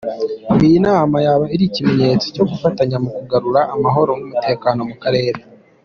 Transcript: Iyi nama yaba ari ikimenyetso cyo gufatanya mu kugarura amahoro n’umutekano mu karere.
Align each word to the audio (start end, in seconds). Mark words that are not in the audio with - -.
Iyi 0.65 0.77
nama 0.87 1.17
yaba 1.25 1.43
ari 1.53 1.63
ikimenyetso 1.69 2.25
cyo 2.35 2.43
gufatanya 2.49 2.97
mu 3.03 3.09
kugarura 3.17 3.61
amahoro 3.75 4.11
n’umutekano 4.19 4.81
mu 4.89 4.95
karere. 5.03 5.39